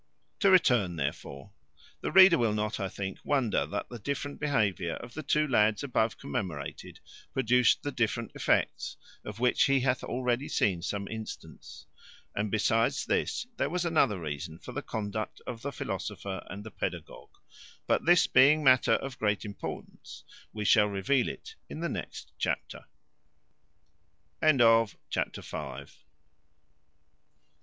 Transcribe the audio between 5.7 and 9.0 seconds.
above commemorated, produced the different effects